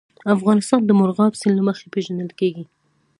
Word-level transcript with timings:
افغانستان 0.35 0.81
د 0.85 0.91
مورغاب 0.99 1.33
سیند 1.39 1.55
له 1.57 1.63
مخې 1.69 1.91
پېژندل 1.93 2.31
کېږي. 2.39 2.65